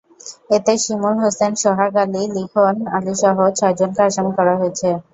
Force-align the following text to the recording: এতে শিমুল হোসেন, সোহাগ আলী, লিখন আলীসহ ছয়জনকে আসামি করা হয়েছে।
এতে 0.49 0.73
শিমুল 0.83 1.15
হোসেন, 1.23 1.51
সোহাগ 1.61 1.93
আলী, 2.03 2.21
লিখন 2.35 2.75
আলীসহ 2.95 3.37
ছয়জনকে 3.57 4.01
আসামি 4.07 4.31
করা 4.37 4.53
হয়েছে। 4.59 4.89